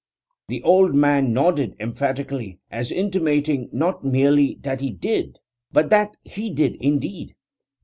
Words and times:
The 0.47 0.63
old 0.63 0.95
man 0.95 1.31
nodded 1.31 1.75
emphatically, 1.79 2.57
as 2.71 2.91
intimating 2.91 3.69
not 3.71 4.03
merely 4.03 4.57
that 4.61 4.81
he 4.81 4.89
did, 4.89 5.37
but 5.71 5.91
that 5.91 6.17
he 6.23 6.49
did 6.49 6.75
indeed. 6.77 7.35